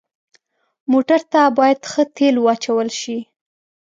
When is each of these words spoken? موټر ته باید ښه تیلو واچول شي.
موټر 0.91 1.21
ته 1.31 1.41
باید 1.57 1.77
ښه 1.91 2.03
تیلو 2.15 2.41
واچول 2.45 2.89
شي. 2.99 3.17